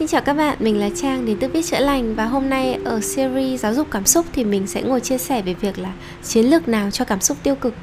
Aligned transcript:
Xin 0.00 0.08
chào 0.08 0.20
các 0.20 0.34
bạn, 0.34 0.56
mình 0.60 0.80
là 0.80 0.90
Trang 0.94 1.26
đến 1.26 1.36
từ 1.40 1.48
Viết 1.48 1.62
Chữa 1.62 1.78
Lành 1.78 2.14
và 2.14 2.24
hôm 2.24 2.50
nay 2.50 2.78
ở 2.84 3.00
series 3.00 3.60
giáo 3.60 3.74
dục 3.74 3.88
cảm 3.90 4.06
xúc 4.06 4.26
thì 4.32 4.44
mình 4.44 4.66
sẽ 4.66 4.82
ngồi 4.82 5.00
chia 5.00 5.18
sẻ 5.18 5.42
về 5.42 5.54
việc 5.54 5.78
là 5.78 5.92
chiến 6.24 6.46
lược 6.46 6.68
nào 6.68 6.90
cho 6.90 7.04
cảm 7.04 7.20
xúc 7.20 7.36
tiêu 7.42 7.54
cực. 7.54 7.74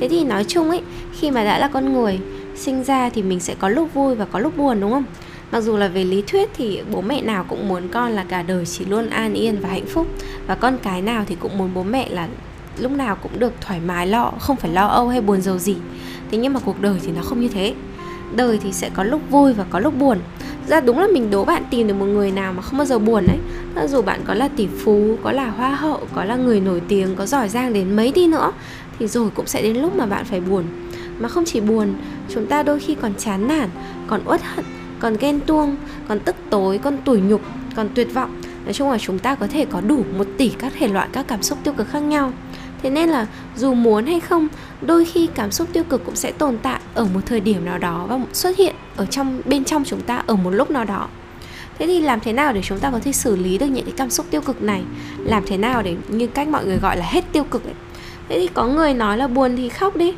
Thế 0.00 0.08
thì 0.08 0.24
nói 0.24 0.44
chung 0.44 0.70
ấy, 0.70 0.82
khi 1.18 1.30
mà 1.30 1.44
đã 1.44 1.58
là 1.58 1.68
con 1.68 1.92
người, 1.92 2.18
sinh 2.56 2.84
ra 2.84 3.10
thì 3.10 3.22
mình 3.22 3.40
sẽ 3.40 3.54
có 3.58 3.68
lúc 3.68 3.94
vui 3.94 4.14
và 4.14 4.24
có 4.24 4.38
lúc 4.38 4.56
buồn 4.56 4.80
đúng 4.80 4.90
không? 4.90 5.04
Mặc 5.52 5.60
dù 5.60 5.76
là 5.76 5.88
về 5.88 6.04
lý 6.04 6.22
thuyết 6.26 6.50
thì 6.56 6.82
bố 6.92 7.00
mẹ 7.00 7.22
nào 7.22 7.44
cũng 7.48 7.68
muốn 7.68 7.88
con 7.88 8.12
là 8.12 8.24
cả 8.28 8.42
đời 8.42 8.66
chỉ 8.66 8.84
luôn 8.84 9.10
an 9.10 9.34
yên 9.34 9.60
và 9.60 9.68
hạnh 9.68 9.86
phúc 9.86 10.06
và 10.46 10.54
con 10.54 10.78
cái 10.82 11.02
nào 11.02 11.24
thì 11.28 11.36
cũng 11.40 11.58
muốn 11.58 11.70
bố 11.74 11.82
mẹ 11.82 12.08
là 12.08 12.28
lúc 12.78 12.92
nào 12.92 13.16
cũng 13.16 13.38
được 13.38 13.52
thoải 13.60 13.80
mái 13.80 14.06
lo, 14.06 14.32
không 14.38 14.56
phải 14.56 14.70
lo 14.70 14.86
âu 14.86 15.08
hay 15.08 15.20
buồn 15.20 15.42
giàu 15.42 15.58
gì. 15.58 15.76
Thế 16.30 16.38
nhưng 16.38 16.52
mà 16.52 16.60
cuộc 16.64 16.80
đời 16.80 17.00
thì 17.02 17.12
nó 17.16 17.22
không 17.22 17.40
như 17.40 17.48
thế. 17.48 17.74
Đời 18.34 18.58
thì 18.62 18.72
sẽ 18.72 18.90
có 18.94 19.04
lúc 19.04 19.20
vui 19.30 19.52
và 19.52 19.64
có 19.70 19.78
lúc 19.78 19.98
buồn 19.98 20.18
ra 20.70 20.80
đúng 20.80 20.98
là 20.98 21.06
mình 21.12 21.30
đố 21.30 21.44
bạn 21.44 21.64
tìm 21.70 21.88
được 21.88 21.94
một 21.94 22.06
người 22.06 22.30
nào 22.30 22.52
mà 22.52 22.62
không 22.62 22.78
bao 22.78 22.86
giờ 22.86 22.98
buồn 22.98 23.26
ấy. 23.26 23.38
Dù 23.88 24.02
bạn 24.02 24.20
có 24.24 24.34
là 24.34 24.48
tỷ 24.48 24.66
phú, 24.66 25.16
có 25.22 25.32
là 25.32 25.50
hoa 25.50 25.70
hậu, 25.70 26.00
có 26.14 26.24
là 26.24 26.36
người 26.36 26.60
nổi 26.60 26.82
tiếng, 26.88 27.16
có 27.16 27.26
giỏi 27.26 27.48
giang 27.48 27.72
đến 27.72 27.96
mấy 27.96 28.12
đi 28.12 28.26
nữa, 28.26 28.52
thì 28.98 29.06
rồi 29.06 29.30
cũng 29.34 29.46
sẽ 29.46 29.62
đến 29.62 29.76
lúc 29.76 29.96
mà 29.96 30.06
bạn 30.06 30.24
phải 30.24 30.40
buồn. 30.40 30.64
Mà 31.18 31.28
không 31.28 31.44
chỉ 31.44 31.60
buồn, 31.60 31.94
chúng 32.34 32.46
ta 32.46 32.62
đôi 32.62 32.80
khi 32.80 32.94
còn 32.94 33.12
chán 33.18 33.48
nản, 33.48 33.68
còn 34.06 34.20
uất 34.26 34.40
hận, 34.42 34.64
còn 34.98 35.16
ghen 35.20 35.40
tuông, 35.40 35.76
còn 36.08 36.20
tức 36.20 36.36
tối, 36.50 36.78
còn 36.78 36.98
tủi 36.98 37.20
nhục, 37.20 37.40
còn 37.76 37.88
tuyệt 37.94 38.14
vọng. 38.14 38.40
Nói 38.64 38.72
chung 38.72 38.90
là 38.90 38.98
chúng 38.98 39.18
ta 39.18 39.34
có 39.34 39.46
thể 39.46 39.64
có 39.64 39.80
đủ 39.80 40.04
một 40.18 40.26
tỷ 40.36 40.48
các 40.48 40.72
thể 40.78 40.88
loại 40.88 41.08
các 41.12 41.28
cảm 41.28 41.42
xúc 41.42 41.58
tiêu 41.64 41.74
cực 41.74 41.88
khác 41.88 42.00
nhau. 42.00 42.32
Thế 42.82 42.90
nên 42.90 43.08
là 43.08 43.26
dù 43.56 43.74
muốn 43.74 44.06
hay 44.06 44.20
không, 44.20 44.48
đôi 44.80 45.04
khi 45.04 45.28
cảm 45.34 45.50
xúc 45.50 45.68
tiêu 45.72 45.84
cực 45.84 46.04
cũng 46.04 46.16
sẽ 46.16 46.32
tồn 46.32 46.58
tại 46.62 46.80
ở 46.94 47.04
một 47.14 47.20
thời 47.26 47.40
điểm 47.40 47.64
nào 47.64 47.78
đó 47.78 48.06
và 48.08 48.18
xuất 48.32 48.56
hiện 48.56 48.74
ở 48.96 49.06
trong, 49.06 49.40
bên 49.44 49.64
trong 49.64 49.84
chúng 49.84 50.00
ta 50.00 50.22
ở 50.26 50.36
một 50.36 50.50
lúc 50.50 50.70
nào 50.70 50.84
đó. 50.84 51.08
Thế 51.78 51.86
thì 51.86 52.00
làm 52.00 52.20
thế 52.20 52.32
nào 52.32 52.52
để 52.52 52.62
chúng 52.62 52.78
ta 52.78 52.90
có 52.90 52.98
thể 52.98 53.12
xử 53.12 53.36
lý 53.36 53.58
được 53.58 53.66
những 53.66 53.84
cái 53.84 53.94
cảm 53.96 54.10
xúc 54.10 54.26
tiêu 54.30 54.40
cực 54.40 54.62
này? 54.62 54.82
Làm 55.18 55.42
thế 55.46 55.56
nào 55.56 55.82
để 55.82 55.96
như 56.08 56.26
cách 56.26 56.48
mọi 56.48 56.64
người 56.64 56.76
gọi 56.76 56.96
là 56.96 57.06
hết 57.06 57.24
tiêu 57.32 57.44
cực 57.44 57.64
ấy? 57.64 57.74
Thế 58.28 58.38
thì 58.40 58.48
có 58.54 58.66
người 58.66 58.94
nói 58.94 59.18
là 59.18 59.26
buồn 59.28 59.56
thì 59.56 59.68
khóc 59.68 59.96
đi. 59.96 60.14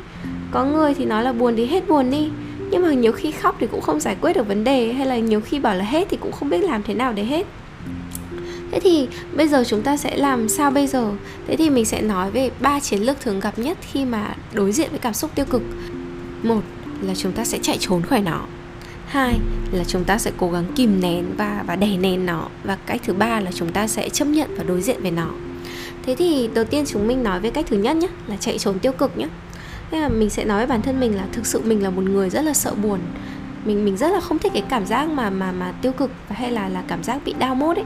Có 0.51 0.65
người 0.65 0.93
thì 0.93 1.05
nói 1.05 1.23
là 1.23 1.33
buồn 1.33 1.53
thì 1.57 1.65
hết 1.65 1.87
buồn 1.87 2.11
đi. 2.11 2.29
Nhưng 2.71 2.81
mà 2.81 2.93
nhiều 2.93 3.11
khi 3.11 3.31
khóc 3.31 3.55
thì 3.59 3.67
cũng 3.67 3.81
không 3.81 3.99
giải 3.99 4.15
quyết 4.21 4.33
được 4.33 4.47
vấn 4.47 4.63
đề, 4.63 4.93
hay 4.93 5.05
là 5.05 5.17
nhiều 5.17 5.41
khi 5.41 5.59
bảo 5.59 5.75
là 5.75 5.85
hết 5.85 6.07
thì 6.09 6.17
cũng 6.17 6.31
không 6.31 6.49
biết 6.49 6.63
làm 6.63 6.83
thế 6.83 6.93
nào 6.93 7.13
để 7.13 7.23
hết. 7.23 7.47
Thế 8.71 8.79
thì 8.79 9.07
bây 9.35 9.47
giờ 9.47 9.63
chúng 9.67 9.81
ta 9.81 9.97
sẽ 9.97 10.17
làm 10.17 10.49
sao 10.49 10.71
bây 10.71 10.87
giờ? 10.87 11.11
Thế 11.47 11.55
thì 11.55 11.69
mình 11.69 11.85
sẽ 11.85 12.01
nói 12.01 12.31
về 12.31 12.51
ba 12.59 12.79
chiến 12.79 13.01
lược 13.01 13.21
thường 13.21 13.39
gặp 13.39 13.59
nhất 13.59 13.77
khi 13.81 14.05
mà 14.05 14.35
đối 14.53 14.71
diện 14.71 14.89
với 14.89 14.99
cảm 14.99 15.13
xúc 15.13 15.31
tiêu 15.35 15.45
cực. 15.45 15.61
Một 16.43 16.61
là 17.01 17.15
chúng 17.15 17.31
ta 17.31 17.45
sẽ 17.45 17.59
chạy 17.61 17.77
trốn 17.79 18.01
khỏi 18.01 18.21
nó 18.21 18.41
hai 19.07 19.39
là 19.71 19.83
chúng 19.83 20.03
ta 20.03 20.17
sẽ 20.17 20.31
cố 20.37 20.51
gắng 20.51 20.65
kìm 20.75 21.01
nén 21.01 21.25
và 21.37 21.63
và 21.67 21.75
đè 21.75 21.97
nén 21.97 22.25
nó. 22.25 22.47
Và 22.63 22.77
cách 22.85 23.01
thứ 23.05 23.13
ba 23.13 23.39
là 23.39 23.51
chúng 23.51 23.71
ta 23.71 23.87
sẽ 23.87 24.09
chấp 24.09 24.25
nhận 24.25 24.55
và 24.57 24.63
đối 24.63 24.81
diện 24.81 25.01
với 25.01 25.11
nó. 25.11 25.27
Thế 26.05 26.15
thì 26.15 26.49
đầu 26.53 26.65
tiên 26.65 26.85
chúng 26.87 27.07
mình 27.07 27.23
nói 27.23 27.39
về 27.39 27.51
cách 27.51 27.65
thứ 27.69 27.77
nhất 27.77 27.95
nhé, 27.95 28.07
là 28.27 28.35
chạy 28.37 28.57
trốn 28.57 28.79
tiêu 28.79 28.91
cực 28.91 29.17
nhé. 29.17 29.27
Thế 29.91 29.99
là 29.99 30.09
mình 30.09 30.29
sẽ 30.29 30.45
nói 30.45 30.57
với 30.57 30.67
bản 30.67 30.81
thân 30.81 30.99
mình 30.99 31.15
là 31.15 31.27
thực 31.31 31.45
sự 31.45 31.61
mình 31.65 31.83
là 31.83 31.89
một 31.89 32.03
người 32.03 32.29
rất 32.29 32.41
là 32.41 32.53
sợ 32.53 32.73
buồn. 32.73 32.99
Mình 33.65 33.85
mình 33.85 33.97
rất 33.97 34.11
là 34.11 34.19
không 34.19 34.39
thích 34.39 34.51
cái 34.53 34.63
cảm 34.69 34.85
giác 34.85 35.09
mà 35.09 35.29
mà 35.29 35.51
mà 35.51 35.71
tiêu 35.71 35.91
cực 35.91 36.11
hay 36.29 36.51
là 36.51 36.69
là 36.69 36.83
cảm 36.87 37.03
giác 37.03 37.21
bị 37.25 37.33
đau 37.39 37.55
mốt 37.55 37.77
ấy. 37.77 37.85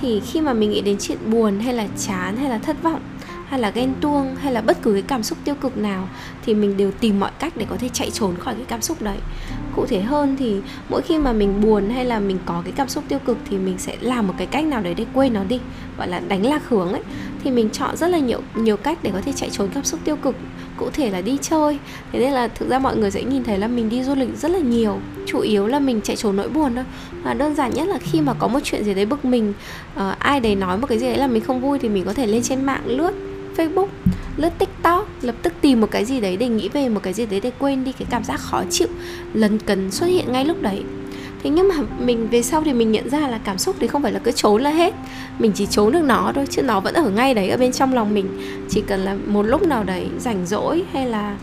Thì 0.00 0.20
khi 0.20 0.40
mà 0.40 0.52
mình 0.52 0.70
nghĩ 0.70 0.80
đến 0.80 0.96
chuyện 1.00 1.18
buồn 1.26 1.60
hay 1.60 1.74
là 1.74 1.86
chán 2.06 2.36
hay 2.36 2.50
là 2.50 2.58
thất 2.58 2.82
vọng 2.82 3.00
hay 3.48 3.60
là 3.60 3.70
ghen 3.70 3.92
tuông 4.00 4.36
hay 4.36 4.52
là 4.52 4.60
bất 4.60 4.82
cứ 4.82 4.92
cái 4.92 5.02
cảm 5.02 5.22
xúc 5.22 5.38
tiêu 5.44 5.54
cực 5.54 5.76
nào 5.76 6.08
thì 6.46 6.54
mình 6.54 6.76
đều 6.76 6.90
tìm 6.90 7.20
mọi 7.20 7.30
cách 7.38 7.52
để 7.56 7.66
có 7.70 7.76
thể 7.76 7.88
chạy 7.92 8.10
trốn 8.10 8.36
khỏi 8.38 8.54
cái 8.54 8.64
cảm 8.68 8.82
xúc 8.82 9.02
đấy. 9.02 9.18
Cụ 9.76 9.86
thể 9.86 10.00
hơn 10.00 10.36
thì 10.38 10.56
mỗi 10.88 11.02
khi 11.02 11.18
mà 11.18 11.32
mình 11.32 11.60
buồn 11.60 11.90
hay 11.90 12.04
là 12.04 12.20
mình 12.20 12.38
có 12.46 12.62
cái 12.64 12.72
cảm 12.76 12.88
xúc 12.88 13.04
tiêu 13.08 13.18
cực 13.18 13.38
thì 13.50 13.58
mình 13.58 13.78
sẽ 13.78 13.96
làm 14.00 14.26
một 14.26 14.34
cái 14.38 14.46
cách 14.46 14.64
nào 14.64 14.80
đấy 14.82 14.94
để 14.94 15.06
quên 15.14 15.32
nó 15.32 15.44
đi 15.44 15.60
gọi 15.98 16.08
là 16.08 16.20
đánh 16.28 16.46
lạc 16.46 16.68
hướng 16.68 16.92
ấy. 16.92 17.02
Thì 17.44 17.50
mình 17.50 17.70
chọn 17.70 17.96
rất 17.96 18.08
là 18.08 18.18
nhiều 18.18 18.40
nhiều 18.54 18.76
cách 18.76 18.98
để 19.02 19.10
có 19.14 19.20
thể 19.20 19.32
chạy 19.32 19.50
trốn 19.50 19.68
cảm 19.74 19.84
xúc 19.84 20.00
tiêu 20.04 20.16
cực 20.16 20.36
cụ 20.76 20.90
thể 20.92 21.10
là 21.10 21.20
đi 21.20 21.38
chơi. 21.40 21.78
Thế 22.12 22.18
nên 22.18 22.32
là 22.32 22.48
thực 22.48 22.68
ra 22.68 22.78
mọi 22.78 22.96
người 22.96 23.10
sẽ 23.10 23.22
nhìn 23.22 23.44
thấy 23.44 23.58
là 23.58 23.68
mình 23.68 23.88
đi 23.88 24.02
du 24.02 24.14
lịch 24.14 24.36
rất 24.36 24.50
là 24.50 24.58
nhiều 24.58 24.98
chủ 25.26 25.40
yếu 25.40 25.66
là 25.66 25.78
mình 25.78 26.00
chạy 26.00 26.16
trốn 26.16 26.36
nỗi 26.36 26.48
buồn 26.48 26.74
thôi. 26.74 26.84
Và 27.22 27.34
đơn 27.34 27.54
giản 27.54 27.74
nhất 27.74 27.88
là 27.88 27.98
khi 28.00 28.20
mà 28.20 28.34
có 28.38 28.48
một 28.48 28.60
chuyện 28.64 28.84
gì 28.84 28.94
đấy 28.94 29.06
bực 29.06 29.24
mình 29.24 29.52
uh, 29.96 30.18
ai 30.18 30.40
đấy 30.40 30.54
nói 30.54 30.78
một 30.78 30.86
cái 30.86 30.98
gì 30.98 31.06
đấy 31.06 31.18
là 31.18 31.26
mình 31.26 31.42
không 31.42 31.60
vui 31.60 31.78
thì 31.78 31.88
mình 31.88 32.04
có 32.04 32.12
thể 32.12 32.26
lên 32.26 32.42
trên 32.42 32.64
mạng 32.64 32.82
lướt 32.86 33.12
facebook, 33.58 33.86
lướt 34.36 34.50
tiktok, 34.58 35.08
lập 35.22 35.34
tức 35.42 35.52
tìm 35.60 35.80
một 35.80 35.90
cái 35.90 36.04
gì 36.04 36.20
đấy 36.20 36.36
để 36.36 36.48
nghĩ 36.48 36.68
về, 36.68 36.88
một 36.88 37.00
cái 37.02 37.12
gì 37.12 37.26
đấy 37.26 37.40
để 37.40 37.52
quên 37.58 37.84
đi, 37.84 37.92
cái 37.92 38.06
cảm 38.10 38.24
giác 38.24 38.40
khó 38.40 38.62
chịu 38.70 38.88
lần 39.34 39.58
cần 39.58 39.90
xuất 39.90 40.06
hiện 40.06 40.32
ngay 40.32 40.44
lúc 40.44 40.62
đấy. 40.62 40.82
Thế 41.42 41.50
nhưng 41.50 41.68
mà 41.68 41.74
mình, 41.98 42.28
về 42.28 42.42
sau 42.42 42.62
thì 42.64 42.72
mình 42.72 42.92
nhận 42.92 43.10
ra 43.10 43.28
là 43.28 43.38
cảm 43.44 43.58
xúc 43.58 43.76
thì 43.80 43.86
không 43.86 44.02
phải 44.02 44.12
là 44.12 44.18
cứ 44.18 44.30
trốn 44.30 44.62
là 44.62 44.70
hết. 44.70 44.94
Mình 45.38 45.52
chỉ 45.54 45.66
trốn 45.66 45.92
được 45.92 46.02
nó 46.04 46.32
thôi, 46.34 46.46
chứ 46.50 46.62
nó 46.62 46.80
vẫn 46.80 46.94
ở 46.94 47.10
ngay 47.10 47.34
đấy, 47.34 47.48
ở 47.48 47.56
bên 47.56 47.72
trong 47.72 47.94
lòng 47.94 48.14
mình. 48.14 48.26
Chỉ 48.70 48.82
cần 48.86 49.00
là 49.00 49.16
một 49.26 49.42
lúc 49.42 49.66
nào 49.66 49.84
đấy 49.84 50.06
rảnh 50.18 50.46
rỗi 50.46 50.82
hay 50.92 51.06
là, 51.06 51.36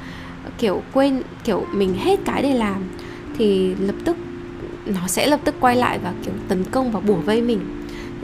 kiểu, 0.58 0.82
quên, 0.94 1.22
kiểu, 1.44 1.66
mình 1.74 1.94
hết 1.94 2.20
cái 2.26 2.44
để 2.44 2.54
làm, 2.54 2.84
thì 3.38 3.76
lập 3.76 3.96
tức, 4.06 4.18
nó 4.86 5.08
sẽ 5.08 5.28
lập 5.28 5.40
tức 5.44 5.56
quay 5.60 5.76
lại 5.76 6.00
và, 6.04 6.14
kiểu, 6.26 6.34
tấn 6.48 6.64
công 6.64 6.92
và 6.92 7.00
bủa 7.00 7.16
vây 7.16 7.42
mình 7.42 7.60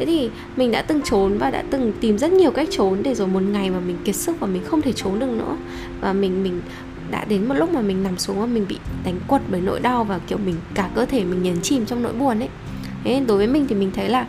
thế 0.01 0.05
thì 0.05 0.29
mình 0.55 0.71
đã 0.71 0.81
từng 0.81 1.01
trốn 1.01 1.37
và 1.37 1.49
đã 1.49 1.63
từng 1.69 1.93
tìm 1.99 2.17
rất 2.17 2.31
nhiều 2.31 2.51
cách 2.51 2.67
trốn 2.71 3.03
để 3.03 3.15
rồi 3.15 3.27
một 3.27 3.39
ngày 3.39 3.69
mà 3.69 3.79
mình 3.79 3.97
kiệt 4.05 4.15
sức 4.15 4.39
và 4.39 4.47
mình 4.47 4.63
không 4.65 4.81
thể 4.81 4.91
trốn 4.91 5.19
được 5.19 5.29
nữa. 5.29 5.57
Và 6.01 6.13
mình 6.13 6.43
mình 6.43 6.61
đã 7.11 7.25
đến 7.25 7.47
một 7.47 7.53
lúc 7.53 7.73
mà 7.73 7.81
mình 7.81 8.03
nằm 8.03 8.17
xuống 8.17 8.39
và 8.39 8.45
mình 8.45 8.65
bị 8.69 8.77
đánh 9.05 9.19
quật 9.27 9.41
bởi 9.51 9.61
nỗi 9.61 9.79
đau 9.79 10.03
và 10.03 10.19
kiểu 10.27 10.37
mình 10.45 10.55
cả 10.73 10.89
cơ 10.95 11.05
thể 11.05 11.23
mình 11.23 11.43
nhấn 11.43 11.61
chìm 11.61 11.85
trong 11.85 12.03
nỗi 12.03 12.13
buồn 12.13 12.39
ấy. 12.39 12.49
Thế 13.03 13.13
nên 13.13 13.27
đối 13.27 13.37
với 13.37 13.47
mình 13.47 13.65
thì 13.69 13.75
mình 13.75 13.91
thấy 13.95 14.09
là 14.09 14.25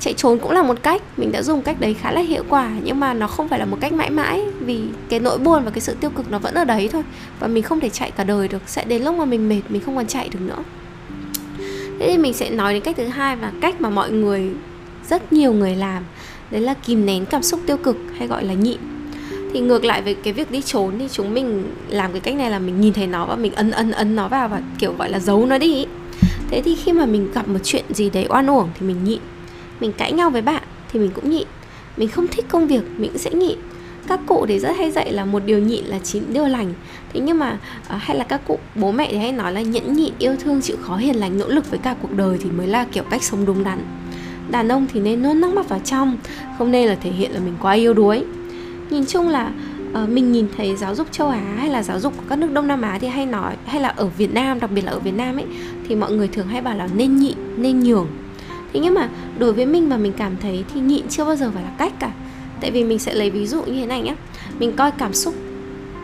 chạy 0.00 0.14
trốn 0.14 0.38
cũng 0.38 0.50
là 0.50 0.62
một 0.62 0.82
cách, 0.82 1.02
mình 1.16 1.32
đã 1.32 1.42
dùng 1.42 1.62
cách 1.62 1.80
đấy 1.80 1.94
khá 1.94 2.12
là 2.12 2.20
hiệu 2.20 2.44
quả, 2.48 2.72
nhưng 2.84 3.00
mà 3.00 3.14
nó 3.14 3.26
không 3.26 3.48
phải 3.48 3.58
là 3.58 3.64
một 3.64 3.78
cách 3.80 3.92
mãi 3.92 4.10
mãi 4.10 4.42
vì 4.60 4.80
cái 5.08 5.20
nỗi 5.20 5.38
buồn 5.38 5.64
và 5.64 5.70
cái 5.70 5.80
sự 5.80 5.94
tiêu 6.00 6.10
cực 6.10 6.30
nó 6.30 6.38
vẫn 6.38 6.54
ở 6.54 6.64
đấy 6.64 6.88
thôi. 6.92 7.02
Và 7.40 7.46
mình 7.46 7.62
không 7.62 7.80
thể 7.80 7.88
chạy 7.88 8.10
cả 8.10 8.24
đời 8.24 8.48
được, 8.48 8.62
sẽ 8.66 8.84
đến 8.84 9.02
lúc 9.02 9.14
mà 9.14 9.24
mình 9.24 9.48
mệt, 9.48 9.62
mình 9.68 9.82
không 9.82 9.96
còn 9.96 10.06
chạy 10.06 10.28
được 10.28 10.40
nữa. 10.40 10.62
Thế 11.98 12.06
thì 12.08 12.18
mình 12.18 12.32
sẽ 12.32 12.50
nói 12.50 12.74
đến 12.74 12.82
cách 12.82 12.96
thứ 12.96 13.06
hai 13.06 13.36
và 13.36 13.52
cách 13.60 13.80
mà 13.80 13.90
mọi 13.90 14.10
người 14.10 14.50
rất 15.10 15.32
nhiều 15.32 15.52
người 15.52 15.76
làm. 15.76 16.04
Đấy 16.50 16.60
là 16.60 16.74
kìm 16.74 17.06
nén 17.06 17.26
cảm 17.26 17.42
xúc 17.42 17.60
tiêu 17.66 17.76
cực 17.76 17.96
hay 18.18 18.28
gọi 18.28 18.44
là 18.44 18.54
nhịn. 18.54 18.78
Thì 19.52 19.60
ngược 19.60 19.84
lại 19.84 20.02
với 20.02 20.14
cái 20.14 20.32
việc 20.32 20.50
đi 20.50 20.62
trốn 20.62 20.94
thì 20.98 21.08
chúng 21.12 21.34
mình 21.34 21.64
làm 21.88 22.12
cái 22.12 22.20
cách 22.20 22.34
này 22.34 22.50
là 22.50 22.58
mình 22.58 22.80
nhìn 22.80 22.92
thấy 22.92 23.06
nó 23.06 23.26
và 23.26 23.36
mình 23.36 23.54
ân 23.54 23.70
ân 23.70 23.90
ân 23.90 24.16
nó 24.16 24.28
vào 24.28 24.48
và 24.48 24.62
kiểu 24.78 24.94
gọi 24.98 25.10
là 25.10 25.18
giấu 25.18 25.46
nó 25.46 25.58
đi 25.58 25.86
thế 26.50 26.62
thì 26.64 26.74
khi 26.74 26.92
mà 26.92 27.06
mình 27.06 27.32
gặp 27.32 27.48
một 27.48 27.58
chuyện 27.64 27.84
gì 27.90 28.10
đấy 28.10 28.26
oan 28.28 28.46
uổng 28.46 28.68
thì 28.74 28.86
mình 28.86 29.04
nhịn. 29.04 29.20
Mình 29.80 29.92
cãi 29.92 30.12
nhau 30.12 30.30
với 30.30 30.42
bạn 30.42 30.62
thì 30.92 31.00
mình 31.00 31.10
cũng 31.14 31.30
nhịn. 31.30 31.46
Mình 31.96 32.08
không 32.08 32.26
thích 32.28 32.44
công 32.48 32.66
việc 32.66 32.82
mình 32.96 33.10
cũng 33.10 33.18
sẽ 33.18 33.30
nhịn. 33.30 33.58
Các 34.06 34.20
cụ 34.26 34.46
thì 34.48 34.58
rất 34.58 34.76
hay 34.76 34.90
dạy 34.90 35.12
là 35.12 35.24
một 35.24 35.42
điều 35.44 35.58
nhịn 35.58 35.84
là 35.84 35.98
chín 35.98 36.22
điều 36.32 36.44
lành. 36.44 36.74
Thế 37.12 37.20
nhưng 37.20 37.38
mà 37.38 37.58
à, 37.88 37.96
hay 37.96 38.16
là 38.16 38.24
các 38.24 38.40
cụ 38.46 38.58
bố 38.74 38.92
mẹ 38.92 39.08
thì 39.10 39.18
hay 39.18 39.32
nói 39.32 39.52
là 39.52 39.60
nhẫn 39.60 39.92
nhịn 39.92 40.12
yêu 40.18 40.36
thương 40.44 40.60
chịu 40.62 40.76
khó 40.82 40.96
hiền 40.96 41.16
lành 41.16 41.38
nỗ 41.38 41.48
lực 41.48 41.70
với 41.70 41.78
cả 41.78 41.94
cuộc 42.02 42.12
đời 42.12 42.38
thì 42.42 42.50
mới 42.50 42.66
là 42.66 42.84
kiểu 42.92 43.04
cách 43.10 43.22
sống 43.22 43.46
đúng 43.46 43.64
đắn 43.64 43.78
đàn 44.50 44.68
ông 44.68 44.86
thì 44.92 45.00
nên 45.00 45.22
nuốt 45.22 45.36
nước 45.36 45.54
mắt 45.54 45.68
vào 45.68 45.80
trong 45.84 46.16
không 46.58 46.70
nên 46.70 46.88
là 46.88 46.94
thể 46.94 47.10
hiện 47.10 47.32
là 47.32 47.40
mình 47.40 47.54
quá 47.60 47.72
yêu 47.72 47.94
đuối. 47.94 48.24
Nhìn 48.90 49.06
chung 49.06 49.28
là 49.28 49.50
uh, 49.92 50.08
mình 50.08 50.32
nhìn 50.32 50.46
thấy 50.56 50.76
giáo 50.76 50.94
dục 50.94 51.06
châu 51.12 51.28
Á 51.28 51.54
hay 51.58 51.68
là 51.68 51.82
giáo 51.82 52.00
dục 52.00 52.12
của 52.16 52.22
các 52.28 52.38
nước 52.38 52.52
Đông 52.52 52.66
Nam 52.66 52.82
Á 52.82 52.98
thì 53.00 53.08
hay 53.08 53.26
nói 53.26 53.54
hay 53.66 53.80
là 53.80 53.88
ở 53.88 54.06
Việt 54.06 54.34
Nam 54.34 54.60
đặc 54.60 54.70
biệt 54.70 54.84
là 54.84 54.92
ở 54.92 54.98
Việt 54.98 55.14
Nam 55.14 55.36
ấy 55.36 55.46
thì 55.88 55.94
mọi 55.94 56.12
người 56.12 56.28
thường 56.28 56.46
hay 56.46 56.62
bảo 56.62 56.76
là 56.76 56.88
nên 56.94 57.16
nhịn 57.16 57.36
nên 57.56 57.80
nhường. 57.80 58.06
Thế 58.72 58.80
nhưng 58.80 58.94
mà 58.94 59.08
đối 59.38 59.52
với 59.52 59.66
mình 59.66 59.88
mà 59.88 59.96
mình 59.96 60.12
cảm 60.16 60.36
thấy 60.40 60.64
thì 60.74 60.80
nhịn 60.80 61.08
chưa 61.08 61.24
bao 61.24 61.36
giờ 61.36 61.50
phải 61.54 61.62
là 61.62 61.70
cách 61.78 61.92
cả. 61.98 62.10
Tại 62.60 62.70
vì 62.70 62.84
mình 62.84 62.98
sẽ 62.98 63.14
lấy 63.14 63.30
ví 63.30 63.46
dụ 63.46 63.62
như 63.62 63.80
thế 63.80 63.86
này 63.86 64.02
nhé 64.02 64.14
mình 64.58 64.72
coi 64.76 64.90
cảm 64.90 65.14
xúc 65.14 65.34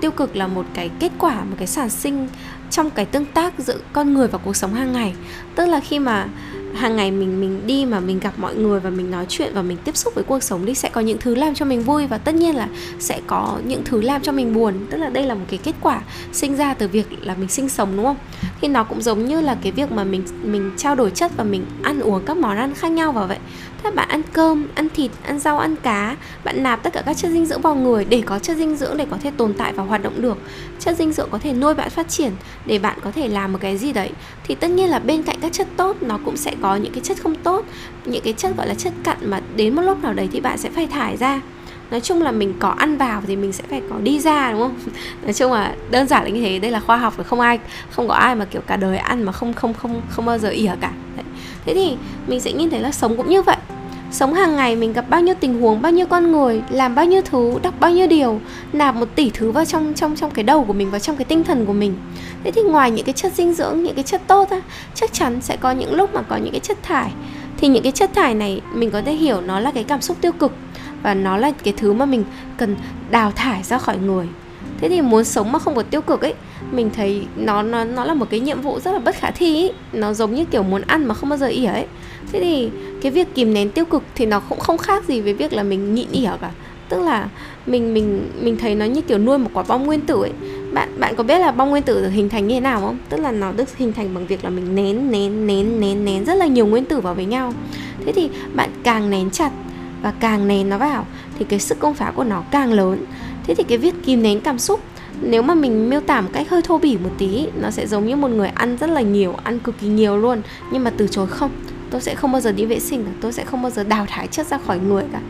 tiêu 0.01 0.11
cực 0.11 0.37
là 0.37 0.47
một 0.47 0.67
cái 0.75 0.91
kết 1.01 1.13
quả 1.19 1.45
một 1.45 1.57
cái 1.59 1.67
sản 1.67 1.91
sinh 1.91 2.29
trong 2.71 2.91
cái 2.91 3.05
tương 3.05 3.25
tác 3.25 3.59
giữa 3.59 3.79
con 3.93 4.15
người 4.15 4.29
và 4.29 4.39
cuộc 4.39 4.57
sống 4.57 4.75
hàng 4.75 4.93
ngày. 4.93 5.15
Tức 5.55 5.67
là 5.67 5.81
khi 5.81 5.99
mà 5.99 6.29
hàng 6.75 6.97
ngày 6.97 7.11
mình 7.11 7.41
mình 7.41 7.67
đi 7.67 7.87
mà 7.87 8.01
mình 8.01 8.21
gặp 8.21 8.33
mọi 8.37 8.55
người 8.55 8.81
và 8.81 8.91
mình 8.91 9.11
nói 9.11 9.27
chuyện 9.29 9.53
và 9.55 9.63
mình 9.63 9.79
tiếp 9.85 9.97
xúc 9.97 10.15
với 10.15 10.25
cuộc 10.25 10.43
sống 10.43 10.67
thì 10.67 10.75
sẽ 10.75 10.89
có 10.89 11.01
những 11.01 11.19
thứ 11.19 11.35
làm 11.35 11.55
cho 11.55 11.65
mình 11.65 11.83
vui 11.83 12.07
và 12.07 12.19
tất 12.19 12.35
nhiên 12.35 12.57
là 12.57 12.69
sẽ 12.99 13.21
có 13.27 13.59
những 13.67 13.83
thứ 13.85 14.01
làm 14.01 14.23
cho 14.23 14.33
mình 14.33 14.55
buồn. 14.55 14.75
Tức 14.91 14.99
là 14.99 15.09
đây 15.09 15.27
là 15.27 15.35
một 15.35 15.45
cái 15.49 15.59
kết 15.63 15.75
quả 15.81 16.01
sinh 16.33 16.57
ra 16.57 16.75
từ 16.75 16.89
việc 16.89 17.07
là 17.23 17.35
mình 17.35 17.49
sinh 17.49 17.69
sống, 17.69 17.97
đúng 17.97 18.05
không? 18.05 18.17
Thì 18.61 18.69
nó 18.69 18.85
cũng 18.85 19.03
giống 19.03 19.25
như 19.25 19.41
là 19.41 19.57
cái 19.63 19.73
việc 19.73 19.93
mà 19.93 20.05
mình 20.05 20.25
mình 20.43 20.71
trao 20.77 20.95
đổi 20.95 21.11
chất 21.11 21.33
và 21.37 21.45
mình 21.45 21.65
ăn 21.83 22.01
uống 22.01 22.25
các 22.27 22.37
món 22.37 22.57
ăn 22.57 22.75
khác 22.75 22.89
nhau 22.89 23.13
vào 23.13 23.27
vậy. 23.27 23.39
Thế 23.83 23.91
bạn 23.91 24.09
ăn 24.09 24.23
cơm, 24.33 24.67
ăn 24.75 24.89
thịt, 24.89 25.11
ăn 25.23 25.39
rau, 25.39 25.59
ăn 25.59 25.77
cá, 25.77 26.17
bạn 26.45 26.63
nạp 26.63 26.83
tất 26.83 26.93
cả 26.93 27.03
các 27.07 27.17
chất 27.17 27.31
dinh 27.31 27.47
dưỡng 27.47 27.61
vào 27.61 27.75
người 27.75 28.05
để 28.05 28.23
có 28.27 28.39
chất 28.39 28.57
dinh 28.57 28.77
dưỡng 28.77 28.97
để 28.97 29.07
có 29.11 29.17
thể 29.23 29.31
tồn 29.37 29.55
tại 29.55 29.73
và 29.73 29.83
hoạt 29.83 30.03
động 30.03 30.23
được. 30.23 30.39
Chất 30.79 30.97
dinh 30.99 31.13
dưỡng 31.13 31.29
có 31.31 31.39
thể 31.39 31.53
nuôi 31.53 31.75
bạn 31.75 31.91
phát 31.91 32.09
triển 32.09 32.33
để 32.67 32.79
bạn 32.79 32.99
có 33.05 33.11
thể 33.11 33.29
làm 33.29 33.53
một 33.53 33.59
cái 33.63 33.79
gì 33.79 33.93
đấy. 33.93 34.11
Thì 34.47 34.55
tất 34.55 34.71
nhiên 34.71 34.91
là 34.91 34.99
bên 34.99 35.23
cạnh 35.23 35.39
các 35.41 35.53
chất 35.53 35.69
tốt, 35.77 35.97
nó 36.01 36.19
cũng 36.25 36.37
sẽ 36.37 36.55
có 36.65 36.77
những 36.77 36.93
cái 36.93 37.01
chất 37.05 37.17
không 37.23 37.35
tốt, 37.35 37.65
những 38.05 38.23
cái 38.25 38.33
chất 38.33 38.57
gọi 38.57 38.67
là 38.67 38.75
chất 38.75 38.93
cặn 39.05 39.31
mà 39.31 39.41
đến 39.57 39.75
một 39.75 39.83
lúc 39.83 40.03
nào 40.03 40.13
đấy 40.13 40.29
thì 40.33 40.41
bạn 40.41 40.59
sẽ 40.59 40.71
phải 40.71 40.87
thải 40.87 41.17
ra. 41.17 41.41
Nói 41.91 42.01
chung 42.01 42.23
là 42.23 42.33
mình 42.33 42.55
có 42.59 42.69
ăn 42.69 42.97
vào 42.97 43.23
thì 43.27 43.37
mình 43.37 43.53
sẽ 43.53 43.65
phải 43.71 43.83
có 43.91 43.97
đi 44.03 44.21
ra, 44.21 44.53
đúng 44.53 44.61
không? 44.61 44.77
Nói 45.23 45.33
chung 45.33 45.53
là 45.53 45.75
đơn 45.91 46.09
giản 46.09 46.25
là 46.25 46.29
như 46.29 46.43
thế, 46.43 46.59
đây 46.59 46.71
là 46.71 46.81
khoa 46.81 46.97
học 46.97 47.15
và 47.17 47.25
không 47.25 47.41
ai, 47.41 47.59
không 47.91 48.09
có 48.09 48.15
ai 48.15 48.35
mà 48.35 48.45
kiểu 48.45 48.61
cả 48.67 48.77
đời 48.77 48.99
ăn 48.99 49.23
mà 49.23 49.33
không 49.33 49.53
không 49.53 49.75
không 49.75 50.03
không 50.09 50.25
bao 50.25 50.39
giờ 50.39 50.49
ỉa 50.49 50.73
cả. 50.81 50.93
Đấy. 51.17 51.25
thế 51.65 51.75
thì 51.75 51.97
mình 52.27 52.41
sẽ 52.41 52.53
nhìn 52.53 52.71
thấy 52.71 52.81
là 52.81 52.93
sống 52.93 53.17
cũng 53.17 53.31
như 53.31 53.43
vậy 53.43 53.54
sống 54.15 54.35
hàng 54.35 54.57
ngày 54.57 54.77
mình 54.77 54.93
gặp 54.93 55.05
bao 55.09 55.21
nhiêu 55.21 55.35
tình 55.41 55.61
huống, 55.61 55.83
bao 55.83 55.93
nhiêu 55.93 56.07
con 56.07 56.33
người, 56.33 56.63
làm 56.71 56.95
bao 56.95 57.05
nhiêu 57.05 57.23
thứ, 57.25 57.59
đọc 57.63 57.75
bao 57.81 57.91
nhiêu 57.91 58.07
điều, 58.07 58.41
nạp 58.73 58.95
một 58.95 59.09
tỷ 59.15 59.31
thứ 59.31 59.51
vào 59.51 59.65
trong 59.65 59.95
trong 59.95 60.17
trong 60.17 60.31
cái 60.31 60.43
đầu 60.43 60.65
của 60.65 60.73
mình, 60.73 60.91
vào 60.91 61.01
trong 61.01 61.17
cái 61.17 61.25
tinh 61.25 61.45
thần 61.45 61.67
của 61.67 61.73
mình. 61.73 61.95
Thế 62.45 62.51
thì 62.51 62.63
ngoài 62.63 62.91
những 62.91 63.05
cái 63.05 63.13
chất 63.13 63.33
dinh 63.33 63.55
dưỡng, 63.55 63.83
những 63.83 63.95
cái 63.95 64.05
chất 64.05 64.23
tốt 64.27 64.51
á, 64.51 64.61
chắc 64.95 65.13
chắn 65.13 65.41
sẽ 65.41 65.57
có 65.57 65.71
những 65.71 65.95
lúc 65.95 66.15
mà 66.15 66.23
có 66.23 66.37
những 66.37 66.53
cái 66.53 66.61
chất 66.61 66.83
thải. 66.83 67.11
Thì 67.57 67.69
những 67.69 67.83
cái 67.83 67.93
chất 67.93 68.11
thải 68.15 68.35
này 68.35 68.61
mình 68.75 68.91
có 68.91 69.03
thể 69.03 69.13
hiểu 69.13 69.41
nó 69.41 69.61
là 69.61 69.71
cái 69.71 69.85
cảm 69.85 70.01
xúc 70.01 70.17
tiêu 70.21 70.33
cực 70.33 70.53
và 71.03 71.15
nó 71.15 71.37
là 71.37 71.51
cái 71.65 71.75
thứ 71.77 71.93
mà 71.93 72.05
mình 72.05 72.25
cần 72.57 72.77
đào 73.11 73.31
thải 73.31 73.63
ra 73.63 73.79
khỏi 73.79 73.99
người 73.99 74.27
thế 74.81 74.89
thì 74.89 75.03
muốn 75.03 75.25
sống 75.25 75.53
mà 75.53 75.59
không 75.59 75.75
có 75.75 75.83
tiêu 75.83 76.01
cực 76.01 76.21
ấy, 76.21 76.35
mình 76.73 76.91
thấy 76.97 77.27
nó 77.37 77.63
nó 77.63 77.85
nó 77.85 78.05
là 78.05 78.15
một 78.15 78.27
cái 78.31 78.41
nhiệm 78.41 78.61
vụ 78.61 78.81
rất 78.81 78.93
là 78.93 78.99
bất 78.99 79.17
khả 79.17 79.31
thi 79.31 79.63
ấy. 79.63 79.73
nó 79.93 80.13
giống 80.13 80.35
như 80.35 80.45
kiểu 80.45 80.63
muốn 80.63 80.83
ăn 80.87 81.05
mà 81.05 81.15
không 81.15 81.29
bao 81.29 81.39
giờ 81.39 81.47
ỉa 81.47 81.67
ấy. 81.67 81.87
Thế 82.33 82.41
thì 82.41 82.71
cái 83.03 83.13
việc 83.13 83.35
kìm 83.35 83.55
nén 83.55 83.71
tiêu 83.71 83.85
cực 83.85 84.03
thì 84.15 84.27
nó 84.27 84.41
cũng 84.41 84.61
không 84.61 84.79
khác 84.79 85.05
gì 85.05 85.21
với 85.21 85.35
việc 85.35 85.53
là 85.53 85.63
mình 85.63 85.95
nhịn 85.95 86.09
ỉa 86.13 86.31
cả. 86.41 86.51
Tức 86.89 87.03
là 87.03 87.29
mình 87.67 87.95
mình 87.95 88.31
mình 88.41 88.57
thấy 88.57 88.75
nó 88.75 88.85
như 88.85 89.01
kiểu 89.01 89.19
nuôi 89.19 89.39
một 89.39 89.51
quả 89.53 89.65
bom 89.69 89.87
nguyên 89.87 90.01
tử 90.01 90.23
ấy. 90.23 90.33
Bạn 90.73 91.01
bạn 91.01 91.17
có 91.17 91.25
biết 91.25 91.39
là 91.39 91.53
bom 91.53 91.71
nguyên 91.71 91.83
tử 91.83 92.03
được 92.03 92.11
hình 92.11 92.29
thành 92.29 92.47
như 92.49 92.55
thế 92.55 92.61
nào 92.61 92.81
không? 92.81 92.99
Tức 93.09 93.17
là 93.17 93.33
nó 93.33 93.53
được 93.53 93.77
hình 93.77 93.93
thành 93.93 94.15
bằng 94.15 94.27
việc 94.27 94.45
là 94.45 94.51
mình 94.51 94.75
nén 94.75 95.11
nén 95.11 95.47
nén 95.47 95.81
nén 95.81 96.05
nén 96.05 96.25
rất 96.25 96.35
là 96.35 96.47
nhiều 96.47 96.67
nguyên 96.67 96.85
tử 96.85 97.01
vào 97.01 97.15
với 97.15 97.25
nhau. 97.25 97.53
Thế 98.07 98.13
thì 98.13 98.31
bạn 98.55 98.71
càng 98.83 99.11
nén 99.11 99.31
chặt 99.31 99.51
và 100.03 100.13
càng 100.21 100.49
nén 100.49 100.69
nó 100.69 100.79
vào, 100.79 101.07
thì 101.39 101.45
cái 101.45 101.61
sức 101.61 101.79
công 101.81 101.95
phá 101.95 102.13
của 102.15 102.25
nó 102.25 102.43
càng 102.51 102.73
lớn 102.73 102.99
thế 103.47 103.55
thì 103.55 103.65
cái 103.65 103.79
việc 103.79 103.95
kìm 104.05 104.23
nén 104.23 104.41
cảm 104.41 104.59
xúc, 104.59 104.81
nếu 105.21 105.43
mà 105.43 105.55
mình 105.55 105.91
miêu 105.91 106.01
tả 106.01 106.21
một 106.21 106.31
cách 106.33 106.51
hơi 106.51 106.63
thô 106.63 106.79
bỉ 106.79 106.97
một 106.97 107.11
tí, 107.19 107.47
nó 107.61 107.71
sẽ 107.71 107.87
giống 107.87 108.07
như 108.07 108.17
một 108.17 108.29
người 108.29 108.49
ăn 108.49 108.77
rất 108.81 108.91
là 108.91 109.01
nhiều, 109.01 109.35
ăn 109.45 109.59
cực 109.59 109.75
kỳ 109.81 109.87
nhiều 109.87 110.17
luôn. 110.17 110.43
Nhưng 110.73 110.85
mà 110.85 110.91
từ 110.91 111.07
chối 111.07 111.27
không. 111.27 111.51
Tôi 111.91 112.01
sẽ 112.01 112.15
không 112.15 112.33
bao 112.33 112.41
giờ 112.41 112.53
đi 112.53 112.65
vệ 112.65 112.81
sinh 112.81 113.05
cả, 113.05 113.11
tôi 113.21 113.33
sẽ 113.33 113.45
không 113.45 113.63
bao 113.63 113.71
giờ 113.71 113.85
đào 113.85 114.07
thải 114.09 114.27
chất 114.27 114.47
ra 114.47 114.59
khỏi 114.59 114.79
người 114.79 115.05
cả. 115.13 115.21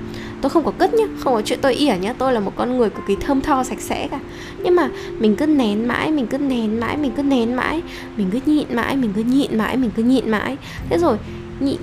Tôi 0.40 0.50
không 0.50 0.64
có 0.64 0.70
cất 0.70 0.94
nhá, 0.94 1.05
không 1.19 1.34
có 1.34 1.43
chuyện 1.43 1.58
tôi 1.62 1.75
ỉa 1.75 1.96
nhá, 2.00 2.12
tôi 2.19 2.32
là 2.32 2.40
một 2.40 2.52
con 2.56 2.78
người 2.78 2.90
cực 2.90 3.06
kỳ 3.08 3.16
thơm 3.16 3.40
tho, 3.40 3.64
sạch 3.64 3.81
sẽ 3.81 4.08
cả. 4.11 4.19
Nhưng 4.62 4.76
mà 4.76 4.88
mình 5.19 5.37
cứ 5.37 5.46
nén 5.46 5.88
mãi, 5.88 6.10
mình 6.10 6.26
cứ 6.26 6.38
nén 6.38 6.81
mãi, 6.81 6.96
mình 6.96 7.12
cứ 7.17 7.22
nén 7.22 7.56
mãi, 7.56 7.82
mình 8.17 8.31
cứ 8.32 8.40
nhịn 8.46 8.67
mãi, 8.76 8.96
mình 8.96 9.12
cứ 9.17 9.22
nhịn 9.22 9.58
mãi, 9.58 9.76
mình 9.76 9.90
cứ 9.96 10.02
nhịn 10.02 10.31
mãi. 10.31 10.56
Thế 10.88 10.99
rồi 10.99 11.17
nhịn 11.60 11.76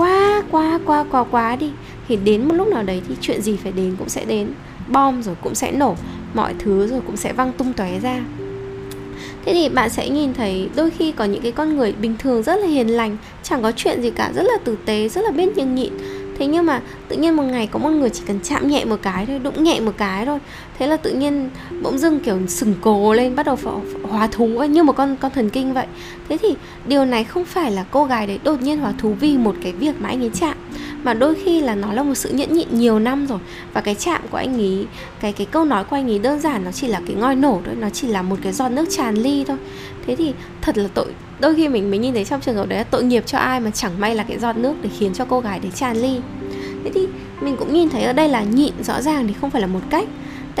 quá 0.00 0.42
quá 0.50 0.80
quá 0.86 1.04
quá 1.10 1.24
quá 1.30 1.56
đi. 1.56 1.70
Thì 2.08 2.16
đến 2.16 2.48
một 2.48 2.54
lúc 2.54 2.68
nào 2.68 2.82
đấy 2.82 3.02
thì 3.08 3.14
chuyện 3.20 3.42
gì 3.42 3.56
phải 3.56 3.72
đến 3.72 3.96
cũng 3.98 4.08
sẽ 4.08 4.24
đến. 4.24 4.48
Bom 4.88 5.22
rồi 5.22 5.34
cũng 5.42 5.54
sẽ 5.54 5.72
nổ. 5.72 5.96
Mọi 6.34 6.54
thứ 6.58 6.86
rồi 6.86 7.00
cũng 7.06 7.16
sẽ 7.16 7.32
văng 7.32 7.52
tung 7.52 7.72
tóe 7.72 8.00
ra. 8.00 8.20
Thế 9.44 9.52
thì 9.52 9.68
bạn 9.68 9.90
sẽ 9.90 10.08
nhìn 10.08 10.34
thấy 10.34 10.68
đôi 10.76 10.90
khi 10.90 11.12
có 11.12 11.24
những 11.24 11.42
cái 11.42 11.52
con 11.52 11.76
người 11.76 11.92
bình 11.92 12.14
thường 12.18 12.42
rất 12.42 12.56
là 12.56 12.66
hiền 12.66 12.88
lành, 12.88 13.16
chẳng 13.42 13.62
có 13.62 13.72
chuyện 13.76 14.02
gì 14.02 14.10
cả, 14.10 14.32
rất 14.34 14.42
là 14.42 14.58
tử 14.64 14.76
tế, 14.84 15.08
rất 15.08 15.24
là 15.24 15.30
biết 15.30 15.56
nhường 15.56 15.74
nhịn 15.74 15.92
thế 16.40 16.46
nhưng 16.46 16.66
mà 16.66 16.80
tự 17.08 17.16
nhiên 17.16 17.36
một 17.36 17.42
ngày 17.42 17.66
có 17.66 17.78
một 17.78 17.90
người 17.90 18.10
chỉ 18.10 18.22
cần 18.26 18.40
chạm 18.42 18.68
nhẹ 18.68 18.84
một 18.84 18.96
cái 19.02 19.26
thôi, 19.26 19.38
đụng 19.38 19.64
nhẹ 19.64 19.80
một 19.80 19.92
cái 19.96 20.26
thôi. 20.26 20.38
Thế 20.78 20.86
là 20.86 20.96
tự 20.96 21.12
nhiên 21.12 21.50
bỗng 21.82 21.98
dưng, 21.98 22.20
kiểu, 22.20 22.38
sừng 22.48 22.74
cồ 22.80 23.12
lên, 23.14 23.36
bắt 23.36 23.46
đầu 23.46 23.56
hóa 24.02 24.26
thú 24.26 24.46
như 24.46 24.82
một 24.82 24.96
con 24.96 25.16
con 25.20 25.32
thần 25.34 25.50
kinh 25.50 25.72
vậy. 25.72 25.86
Thế 26.28 26.38
thì 26.42 26.54
điều 26.86 27.04
này 27.04 27.24
không 27.24 27.44
phải 27.44 27.70
là 27.70 27.84
cô 27.90 28.04
gái 28.04 28.26
đấy 28.26 28.38
đột 28.44 28.62
nhiên 28.62 28.78
hóa 28.78 28.92
thú 28.98 29.14
vì 29.20 29.38
một 29.38 29.54
cái 29.62 29.72
việc 29.72 30.00
mà 30.00 30.08
anh 30.08 30.22
ấy 30.22 30.30
chạm 30.34 30.56
mà 31.02 31.14
đôi 31.14 31.34
khi 31.44 31.60
là 31.60 31.74
nó 31.74 31.92
là 31.92 32.02
một 32.02 32.14
sự 32.14 32.30
nhẫn 32.32 32.52
nhịn 32.52 32.68
nhiều 32.70 32.98
năm 32.98 33.26
rồi. 33.26 33.38
Và 33.72 33.80
cái 33.80 33.94
chạm 33.94 34.22
của 34.30 34.36
anh 34.36 34.60
ấy, 34.60 34.86
cái 35.20 35.32
cái 35.32 35.46
câu 35.46 35.64
nói 35.64 35.84
của 35.84 35.96
anh 35.96 36.10
ấy 36.10 36.18
đơn 36.18 36.40
giản, 36.40 36.64
nó 36.64 36.72
chỉ 36.72 36.86
là 36.86 37.00
cái 37.06 37.16
ngòi 37.16 37.36
nổ 37.36 37.60
thôi, 37.66 37.74
nó 37.78 37.90
chỉ 37.90 38.08
là 38.08 38.22
một 38.22 38.36
cái 38.42 38.52
giọt 38.52 38.68
nước 38.68 38.84
tràn 38.90 39.14
ly 39.14 39.44
thôi. 39.44 39.56
Thế 40.06 40.16
thì 40.16 40.32
thật 40.60 40.78
là 40.78 40.88
tội, 40.94 41.06
đôi 41.40 41.54
khi 41.54 41.68
mình 41.68 41.90
mình 41.90 42.00
nhìn 42.00 42.14
thấy 42.14 42.24
trong 42.24 42.40
trường 42.40 42.56
hợp 42.56 42.68
đấy 42.68 42.78
là 42.78 42.84
tội 42.84 43.04
nghiệp 43.04 43.22
cho 43.26 43.38
ai 43.38 43.60
mà 43.60 43.70
chẳng 43.70 44.00
may 44.00 44.14
là 44.14 44.22
cái 44.22 44.38
giọt 44.38 44.56
nước 44.56 44.74
để 44.82 44.90
khiến 44.98 45.14
cho 45.14 45.24
cô 45.24 45.40
gái 45.40 45.58
đấy 45.58 45.72
tràn 45.74 45.96
ly. 45.96 46.20
Thế 46.84 46.90
thì 46.94 47.06
mình 47.40 47.56
cũng 47.56 47.72
nhìn 47.72 47.88
thấy 47.88 48.02
ở 48.02 48.12
đây 48.12 48.28
là 48.28 48.42
nhịn 48.42 48.72
rõ 48.82 49.02
ràng 49.02 49.28
thì 49.28 49.34
không 49.40 49.50
phải 49.50 49.60
là 49.60 49.66
một 49.66 49.80
cách 49.90 50.08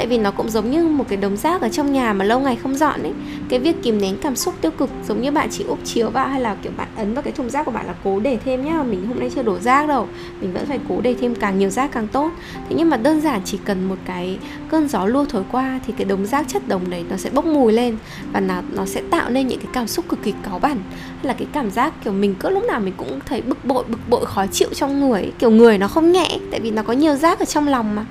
tại 0.00 0.06
vì 0.06 0.18
nó 0.18 0.30
cũng 0.30 0.50
giống 0.50 0.70
như 0.70 0.88
một 0.88 1.04
cái 1.08 1.16
đống 1.16 1.36
rác 1.36 1.60
ở 1.60 1.68
trong 1.68 1.92
nhà 1.92 2.12
mà 2.12 2.24
lâu 2.24 2.40
ngày 2.40 2.56
không 2.62 2.74
dọn 2.74 3.02
ấy. 3.02 3.12
Cái 3.48 3.58
việc 3.58 3.82
kìm 3.82 4.00
nén 4.00 4.16
cảm 4.22 4.36
xúc 4.36 4.54
tiêu 4.60 4.70
cực 4.70 4.90
giống 5.08 5.22
như 5.22 5.30
bạn 5.30 5.48
chỉ 5.50 5.64
úp 5.64 5.78
chiếu 5.84 6.10
vào 6.10 6.28
hay 6.28 6.40
là, 6.40 6.56
kiểu, 6.62 6.72
bạn 6.76 6.88
ấn 6.96 7.14
vào 7.14 7.22
cái 7.22 7.32
thùng 7.32 7.50
rác 7.50 7.64
của 7.64 7.70
bạn 7.70 7.86
là 7.86 7.94
cố 8.04 8.20
để 8.20 8.38
thêm 8.44 8.64
nhá. 8.64 8.82
Mình 8.82 9.06
hôm 9.06 9.18
nay 9.18 9.30
chưa 9.34 9.42
đổ 9.42 9.58
rác 9.58 9.88
đâu, 9.88 10.08
mình 10.40 10.52
vẫn 10.52 10.66
phải 10.66 10.78
cố 10.88 11.00
để 11.00 11.14
thêm 11.20 11.34
càng 11.34 11.58
nhiều 11.58 11.70
rác 11.70 11.92
càng 11.92 12.08
tốt. 12.08 12.30
Thế 12.54 12.76
nhưng 12.76 12.90
mà 12.90 12.96
đơn 12.96 13.20
giản 13.20 13.40
chỉ 13.44 13.58
cần 13.64 13.88
một 13.88 13.94
cái 14.04 14.38
cơn 14.70 14.88
gió 14.88 15.06
lua 15.06 15.24
thổi 15.24 15.42
qua 15.52 15.80
thì 15.86 15.92
cái 15.96 16.04
đống 16.04 16.26
rác 16.26 16.48
chất 16.48 16.68
đồng 16.68 16.90
đấy 16.90 17.04
nó 17.10 17.16
sẽ 17.16 17.30
bốc 17.30 17.44
mùi 17.44 17.72
lên 17.72 17.96
và 18.32 18.40
nó 18.40 18.62
nó 18.72 18.86
sẽ 18.86 19.02
tạo 19.10 19.30
nên 19.30 19.46
những 19.46 19.58
cái 19.58 19.68
cảm 19.72 19.86
xúc 19.86 20.04
cực 20.08 20.22
kỳ 20.22 20.34
cáu 20.42 20.58
bẩn. 20.58 20.78
Hay 21.16 21.24
là 21.24 21.32
cái 21.32 21.46
cảm 21.52 21.70
giác, 21.70 21.92
kiểu, 22.04 22.12
mình 22.12 22.34
cứ 22.40 22.48
lúc 22.48 22.64
nào 22.64 22.80
mình 22.80 22.94
cũng 22.96 23.18
thấy 23.26 23.42
bực 23.42 23.64
bội 23.64 23.84
bực 23.88 24.08
bội, 24.08 24.26
khó 24.26 24.46
chịu 24.46 24.68
trong 24.74 25.00
người 25.00 25.22
ấy. 25.22 25.32
kiểu, 25.38 25.50
người 25.50 25.78
nó 25.78 25.88
không 25.88 26.12
nhẹ 26.12 26.38
tại 26.50 26.60
vì 26.60 26.70
nó 26.70 26.82
có 26.82 26.92
nhiều 26.92 27.16
rác 27.16 27.38
ở 27.38 27.44
trong 27.44 27.68
lòng 27.68 27.96
mà 27.96 28.04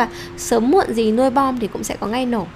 và 0.00 0.08
sớm 0.36 0.70
muộn 0.70 0.94
gì 0.94 1.12
nuôi 1.12 1.30
bom 1.30 1.58
thì 1.58 1.66
cũng 1.66 1.84
sẽ 1.84 1.96
có 2.00 2.06
ngay 2.06 2.26
nổ. 2.26 2.46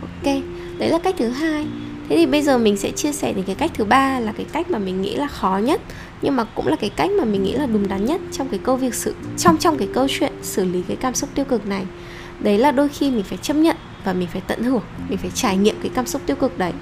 Ok, 0.00 0.34
đấy 0.78 0.88
là 0.88 0.98
cách 0.98 1.14
thứ 1.18 1.28
hai. 1.28 1.66
Thế 2.08 2.16
thì 2.16 2.26
bây 2.26 2.42
giờ 2.42 2.58
mình 2.58 2.76
sẽ 2.76 2.90
chia 2.90 3.12
sẻ 3.12 3.32
đến 3.32 3.44
cái 3.46 3.54
cách 3.54 3.70
thứ 3.74 3.84
ba 3.84 4.20
là 4.20 4.32
cái 4.36 4.46
cách 4.52 4.70
mà 4.70 4.78
mình 4.78 5.02
nghĩ 5.02 5.14
là 5.14 5.26
khó 5.26 5.58
nhất, 5.58 5.80
nhưng 6.22 6.36
mà 6.36 6.44
cũng 6.44 6.66
là 6.66 6.76
cái 6.76 6.90
cách 6.90 7.10
mà 7.10 7.24
mình 7.24 7.42
nghĩ 7.42 7.52
là 7.52 7.66
đúng 7.66 7.88
đắn 7.88 8.04
nhất 8.04 8.20
trong 8.32 8.48
cái 8.48 8.60
câu 8.62 8.76
việc 8.76 8.94
sự 8.94 9.14
trong 9.38 9.56
trong 9.56 9.78
cái 9.78 9.88
câu 9.94 10.06
chuyện 10.10 10.32
xử 10.42 10.64
lý 10.64 10.82
cái 10.88 10.96
cảm 10.96 11.14
xúc 11.14 11.30
tiêu 11.34 11.44
cực 11.44 11.66
này. 11.66 11.84
Đấy 12.40 12.58
là 12.58 12.72
đôi 12.72 12.88
khi 12.88 13.10
mình 13.10 13.24
phải 13.24 13.38
chấp 13.42 13.54
nhận 13.54 13.76
và 14.04 14.12
mình 14.12 14.28
phải 14.32 14.42
tận 14.46 14.62
hưởng, 14.62 14.82
mình 15.08 15.18
phải 15.18 15.30
trải 15.34 15.56
nghiệm 15.56 15.76
cái 15.82 15.90
cảm 15.94 16.06
xúc 16.06 16.22
tiêu 16.26 16.36
cực 16.36 16.58
đấy. 16.58 16.72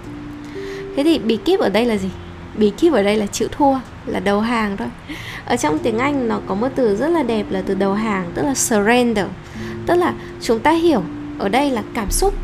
Thế 0.97 1.03
thì 1.05 1.19
bí 1.19 1.37
kíp 1.37 1.61
ở 1.61 1.69
đây 1.69 1.85
là 1.85 1.97
gì? 1.97 2.09
Bí 2.57 2.71
kíp 2.71 2.93
ở 2.93 3.03
đây 3.03 3.17
là 3.17 3.27
chịu 3.27 3.49
thua, 3.49 3.75
là 4.07 4.21
đầu 4.21 4.41
hàng 4.41 4.77
thôi. 4.77 4.89
Ở 5.47 5.57
trong 5.57 5.79
tiếng 5.79 5.99
anh 5.99 6.29
nó 6.29 6.41
có 6.47 6.55
một 6.55 6.69
từ 6.75 6.97
rất 6.97 7.09
là 7.09 7.23
đẹp 7.23 7.47
là 7.51 7.63
từ 7.67 7.75
đầu 7.75 7.95
hàng, 7.95 8.31
tức 8.35 8.43
là 8.43 8.55
surrender 8.55 9.27
tức 9.87 9.95
là 9.95 10.15
chúng 10.43 10.61
ta 10.61 10.71
hiểu 10.71 11.03
ở 11.39 11.49
đây 11.49 11.71
là 11.71 11.83
cảm 11.95 12.11
xúc. 12.11 12.35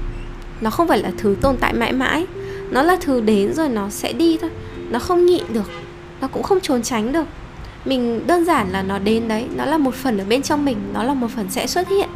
Nó 0.60 0.70
không 0.70 0.88
phải 0.88 0.98
là 0.98 1.10
thứ 1.19 1.37
tồn 1.40 1.56
tại 1.56 1.72
mãi 1.72 1.92
mãi. 1.92 2.26
Nó 2.70 2.82
là 2.82 2.96
thứ 3.00 3.20
đến 3.20 3.54
rồi 3.54 3.69
nó 3.69 3.88
sẽ 3.90 4.12
đi 4.12 4.38
thôi. 4.40 4.50
Nó 4.90 4.98
không 4.98 5.26
nhịn 5.26 5.44
được. 5.52 5.70
Nó 6.20 6.28
cũng 6.28 6.42
không 6.42 6.60
trốn 6.60 6.82
tránh 6.82 7.12
được. 7.12 7.26
Mình 7.84 8.26
đơn 8.26 8.44
giản 8.44 8.69
là 8.70 8.82
nó 8.82 8.98
đến 8.98 9.28
đấy. 9.28 9.46
Nó 9.56 9.64
là 9.64 9.78
một 9.78 9.94
phần 9.94 10.19
ở 10.19 10.25
bên 10.28 10.42
trong 10.42 10.64
mình. 10.64 10.78
Nó 10.94 11.02
là 11.02 11.14
một 11.14 11.28
phần 11.37 11.50
sẽ 11.50 11.66
xuất 11.66 11.88
hiện. 11.88 12.08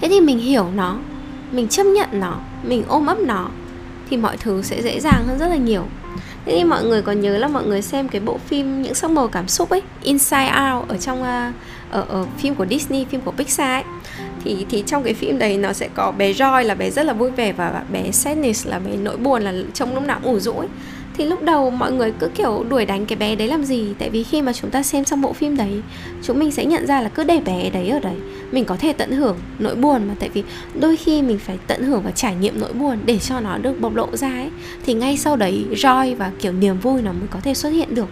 Thế 0.00 0.08
thì 0.08 0.20
mình 0.20 0.38
hiểu 0.38 0.66
nó. 0.74 0.98
Mình 1.52 1.68
chấp 1.68 1.84
nhận 1.84 2.08
nó. 2.12 2.36
Mình 2.62 2.84
ôm 2.88 3.06
ấp 3.06 3.18
nó. 3.18 3.48
Thì 4.10 4.16
mọi 4.16 4.36
thứ 4.36 4.62
sẽ 4.62 4.82
dễ 4.82 5.00
dàng 5.00 5.24
hơn 5.26 5.38
rất 5.38 5.48
là 5.48 5.56
nhiều. 5.56 5.84
Thế 6.44 6.52
thì 6.56 6.64
mọi 6.64 6.84
người 6.84 7.02
còn 7.02 7.20
nhớ 7.20 7.38
là 7.38 7.48
mọi 7.48 7.66
người 7.66 7.82
xem 7.82 8.08
cái 8.08 8.20
bộ 8.20 8.38
phim 8.38 8.82
những 8.82 8.94
sắc 8.94 9.10
màu 9.10 9.28
cảm 9.28 9.48
xúc 9.48 9.70
ấy 9.70 9.82
Inside 10.02 10.52
Out 10.72 10.88
ở 10.88 10.96
trong 10.96 11.22
uh, 11.22 11.54
ở, 11.90 12.04
ở 12.08 12.26
phim 12.38 12.54
của 12.54 12.66
Disney 12.66 13.04
phim 13.04 13.20
của 13.20 13.32
Pixar 13.32 13.68
ấy. 13.68 13.84
Thì 14.44 14.66
thì 14.70 14.82
trong 14.86 15.02
cái 15.02 15.14
phim 15.14 15.38
đấy 15.38 15.58
nó 15.58 15.72
sẽ 15.72 15.88
có 15.94 16.12
bé 16.12 16.32
Joy 16.32 16.64
là 16.64 16.74
bé 16.74 16.90
rất 16.90 17.06
là 17.06 17.12
vui 17.12 17.30
vẻ 17.30 17.52
và 17.52 17.82
bé 17.92 18.10
Sadness 18.10 18.66
là 18.66 18.78
bé 18.78 18.96
nỗi 18.96 19.16
buồn 19.16 19.42
là 19.42 19.52
trông 19.74 19.94
lúc 19.94 20.02
nào 20.02 20.20
cũng 20.22 20.32
ủ 20.32 20.40
rũ 20.40 20.52
ấy. 20.52 20.68
Thì 21.16 21.24
lúc 21.24 21.42
đầu 21.42 21.70
mọi 21.70 21.92
người 21.92 22.12
cứ 22.18 22.28
kiểu 22.28 22.64
đuổi 22.68 22.86
đánh 22.86 23.06
cái 23.06 23.16
bé 23.16 23.36
đấy 23.36 23.48
làm 23.48 23.64
gì? 23.64 23.94
Tại 23.98 24.10
vì 24.10 24.22
khi 24.22 24.42
mà 24.42 24.52
chúng 24.52 24.70
ta 24.70 24.82
xem 24.82 25.04
xong 25.04 25.20
bộ 25.20 25.32
phim 25.32 25.56
đấy 25.56 25.82
chúng 26.22 26.38
mình 26.38 26.50
sẽ 26.50 26.64
nhận 26.64 26.86
ra 26.86 27.00
là 27.00 27.08
cứ 27.08 27.24
để 27.24 27.40
bé 27.44 27.70
đấy 27.70 27.88
ở 27.88 27.98
đấy 27.98 28.14
mình 28.52 28.64
có 28.64 28.76
thể 28.76 28.92
tận 28.92 29.12
hưởng 29.12 29.36
nỗi 29.58 29.74
buồn 29.74 30.08
mà. 30.08 30.14
Tại 30.20 30.28
vì 30.28 30.42
đôi 30.80 30.96
khi 30.96 31.22
mình 31.22 31.38
phải 31.38 31.58
tận 31.66 31.82
hưởng 31.82 32.02
và 32.02 32.10
trải 32.10 32.34
nghiệm 32.34 32.60
nỗi 32.60 32.72
buồn 32.72 32.98
để 33.06 33.18
cho 33.18 33.40
nó 33.40 33.58
được 33.58 33.80
bộc 33.80 33.94
lộ 33.94 34.16
ra 34.16 34.30
ấy. 34.30 34.50
Thì 34.86 34.94
ngay 34.94 35.16
sau 35.16 35.36
đấy 35.36 35.64
Joy 35.72 36.16
và 36.16 36.30
kiểu 36.40 36.52
niềm 36.52 36.78
vui 36.78 37.02
nó 37.02 37.12
mới 37.12 37.28
có 37.30 37.40
thể 37.40 37.54
xuất 37.54 37.70
hiện 37.70 37.94
được 37.94 38.08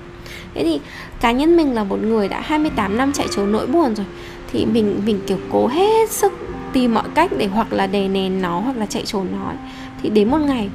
thế 0.54 0.64
thì 0.64 0.80
cá 1.20 1.32
nhân 1.32 1.56
mình 1.56 1.74
là 1.74 1.84
một 1.84 2.02
người 2.02 2.28
đã 2.28 2.40
28 2.40 2.96
năm 2.96 3.12
chạy 3.12 3.26
trốn 3.30 3.52
nỗi 3.52 3.66
buồn 3.66 3.94
rồi. 3.94 4.06
Thì 4.52 4.66
mình 4.66 5.00
mình, 5.06 5.20
kiểu, 5.26 5.38
cố 5.50 5.66
hết 5.66 6.10
sức 6.10 6.32
tìm 6.72 6.94
mọi 6.94 7.04
cách 7.14 7.30
để 7.38 7.46
hoặc 7.46 7.72
là 7.72 7.86
đè 7.86 8.08
nén 8.08 8.42
nó, 8.42 8.60
hoặc 8.60 8.76
là 8.76 8.86
chạy 8.86 9.02
trốn 9.06 9.26
nó 9.32 9.52
thì 10.02 10.10
đến 10.10 10.30
một 10.30 10.38
ngày, 10.38 10.68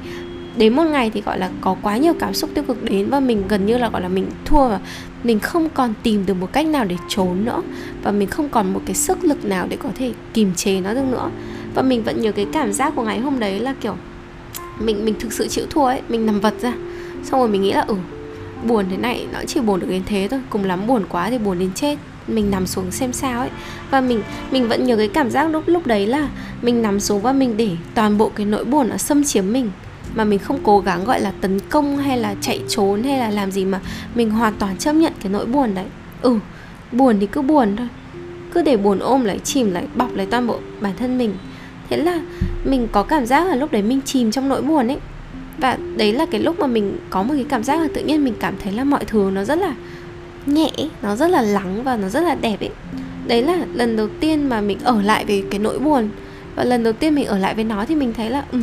đến 0.56 0.76
một 0.76 0.84
ngày 0.84 1.10
thì, 1.10 1.20
gọi 1.20 1.38
là, 1.38 1.50
có 1.60 1.76
quá 1.82 1.96
nhiều 1.96 2.12
cảm 2.18 2.34
xúc 2.34 2.50
tiêu 2.54 2.64
cực 2.64 2.84
đến 2.84 3.10
và 3.10 3.20
mình 3.20 3.42
gần 3.48 3.66
như 3.66 3.78
là, 3.78 3.88
gọi 3.88 4.02
là, 4.02 4.08
mình 4.08 4.26
thua 4.44 4.68
và 4.68 4.80
mình 5.24 5.40
không 5.40 5.68
còn 5.74 5.94
tìm 6.02 6.26
được 6.26 6.34
một 6.34 6.52
cách 6.52 6.66
nào 6.66 6.84
để 6.84 6.96
trốn 7.08 7.44
nữa. 7.44 7.62
Và 8.02 8.12
mình 8.12 8.28
không 8.28 8.48
còn 8.48 8.72
một 8.72 8.80
cái 8.86 8.94
sức 8.94 9.24
lực 9.24 9.44
nào 9.44 9.66
để 9.68 9.76
có 9.76 9.88
thể 9.94 10.12
kìm 10.34 10.54
chế 10.54 10.80
nó 10.80 10.94
được 10.94 11.04
nữa. 11.10 11.30
Và 11.74 11.82
mình 11.82 12.02
vẫn 12.02 12.22
nhớ 12.22 12.32
cái 12.32 12.46
cảm 12.52 12.72
giác 12.72 12.92
của 12.96 13.02
ngày 13.02 13.20
hôm 13.20 13.38
đấy 13.38 13.60
là, 13.60 13.74
kiểu, 13.80 13.96
mình 14.80 15.04
mình 15.04 15.14
thực 15.20 15.32
sự 15.32 15.48
chịu 15.48 15.64
thua 15.70 15.84
ấy, 15.84 16.00
mình 16.08 16.26
nằm 16.26 16.40
vật 16.40 16.54
ra. 16.60 16.72
Xong 17.24 17.40
rồi 17.40 17.48
mình 17.48 17.62
nghĩ 17.62 17.72
là 17.72 17.80
ừ 17.80 17.96
buồn 18.66 18.86
thế 18.90 18.96
này, 18.96 19.26
nó 19.32 19.38
chỉ 19.46 19.60
buồn 19.60 19.80
được 19.80 19.86
đến 19.90 20.02
thế 20.06 20.28
thôi. 20.30 20.40
Cùng 20.50 20.64
lắm 20.64 20.86
buồn 20.86 21.04
quá 21.08 21.30
thì 21.30 21.38
buồn 21.38 21.58
đến 21.58 21.70
chết. 21.74 21.98
Mình 22.26 22.50
nằm 22.50 22.66
xuống 22.66 22.90
xem 22.90 23.12
sao 23.12 23.40
ấy. 23.40 23.50
Và 23.90 24.00
mình 24.00 24.22
mình 24.50 24.68
vẫn 24.68 24.84
nhớ 24.84 24.96
cái 24.96 25.08
cảm 25.08 25.30
giác 25.30 25.44
lúc 25.44 25.62
lúc 25.66 25.86
đấy 25.86 26.06
là 26.06 26.28
mình 26.62 26.82
nằm 26.82 27.00
xuống 27.00 27.20
và 27.20 27.32
mình 27.32 27.56
để 27.56 27.70
toàn 27.94 28.18
bộ 28.18 28.28
cái 28.34 28.46
nỗi 28.46 28.64
buồn 28.64 28.88
nó 28.88 28.96
xâm 28.96 29.24
chiếm 29.24 29.52
mình. 29.52 29.70
Mà 30.14 30.24
mình 30.24 30.38
không 30.38 30.58
cố 30.62 30.80
gắng 30.80 31.04
gọi 31.04 31.20
là 31.20 31.32
tấn 31.40 31.60
công 31.60 31.96
hay 31.96 32.18
là 32.18 32.34
chạy 32.40 32.60
trốn 32.68 33.02
hay 33.02 33.18
là 33.18 33.30
làm 33.30 33.50
gì 33.50 33.64
mà 33.64 33.80
mình 34.14 34.30
hoàn 34.30 34.54
toàn 34.58 34.76
chấp 34.76 34.92
nhận 34.92 35.12
cái 35.22 35.32
nỗi 35.32 35.46
buồn 35.46 35.74
đấy. 35.74 35.86
Ừ 36.22 36.38
buồn 36.92 37.16
thì 37.20 37.26
cứ 37.26 37.42
buồn 37.42 37.76
thôi. 37.76 37.88
Cứ 38.52 38.62
để 38.62 38.76
buồn 38.76 38.98
ôm 38.98 39.24
lại 39.24 39.38
chìm 39.44 39.70
lại 39.70 39.86
bọc 39.94 40.14
lại 40.14 40.26
toàn 40.30 40.46
bộ 40.46 40.58
bản 40.80 40.92
thân 40.98 41.18
mình. 41.18 41.34
Thế 41.90 41.96
là 41.96 42.20
mình 42.64 42.88
có 42.92 43.02
cảm 43.02 43.26
giác 43.26 43.46
là 43.46 43.54
lúc 43.54 43.72
đấy 43.72 43.82
mình 43.82 44.00
chìm 44.04 44.30
trong 44.30 44.48
nỗi 44.48 44.62
buồn 44.62 44.88
ấy 44.88 44.98
và 45.58 45.78
đấy 45.96 46.12
là 46.12 46.26
cái 46.26 46.40
lúc 46.40 46.60
mà 46.60 46.66
mình 46.66 46.98
có 47.10 47.22
một 47.22 47.34
cái 47.34 47.46
cảm 47.48 47.64
giác 47.64 47.80
là 47.80 47.88
tự 47.94 48.04
nhiên 48.04 48.24
mình 48.24 48.34
cảm 48.40 48.54
thấy 48.62 48.72
là 48.72 48.84
mọi 48.84 49.04
thứ 49.04 49.30
nó 49.32 49.44
rất 49.44 49.58
là 49.58 49.74
nhẹ 50.46 50.70
nó 51.02 51.16
rất 51.16 51.30
là 51.30 51.42
lắng 51.42 51.82
và 51.84 51.96
nó 51.96 52.08
rất 52.08 52.20
là 52.20 52.34
đẹp 52.34 52.60
ấy. 52.60 52.70
Đấy 53.26 53.42
là 53.42 53.58
lần 53.74 53.96
đầu 53.96 54.08
tiên 54.20 54.48
mà 54.48 54.60
mình 54.60 54.78
ở 54.84 55.02
lại 55.02 55.24
về 55.24 55.42
cái 55.50 55.58
nỗi 55.58 55.78
buồn. 55.78 56.08
Và 56.54 56.64
lần 56.64 56.82
đầu 56.84 56.92
tiên 56.92 57.14
mình 57.14 57.26
ở 57.26 57.38
lại 57.38 57.54
với 57.54 57.64
nó 57.64 57.84
thì 57.84 57.94
mình 57.94 58.14
thấy 58.14 58.30
là 58.30 58.44
ừ, 58.52 58.58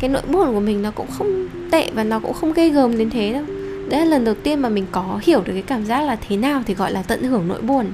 cái 0.00 0.10
nỗi 0.10 0.22
buồn 0.28 0.54
của 0.54 0.60
mình 0.60 0.82
nó 0.82 0.90
cũng 0.90 1.06
không 1.18 1.48
tệ 1.70 1.90
và 1.94 2.04
nó 2.04 2.18
cũng 2.18 2.32
không 2.32 2.52
gây 2.52 2.70
gớm 2.70 2.98
đến 2.98 3.10
thế 3.10 3.32
đâu. 3.32 3.44
Đấy 3.88 4.00
là 4.00 4.04
lần 4.04 4.24
đầu 4.24 4.34
tiên 4.34 4.60
mà 4.60 4.68
mình 4.68 4.86
có 4.92 5.20
hiểu 5.22 5.40
được 5.40 5.52
cái 5.52 5.62
cảm 5.62 5.84
giác 5.84 6.00
là 6.00 6.16
thế 6.28 6.36
nào 6.36 6.62
thì 6.66 6.74
gọi 6.74 6.92
là 6.92 7.02
tận 7.02 7.22
hưởng 7.22 7.48
nỗi 7.48 7.62
buồn. 7.62 7.86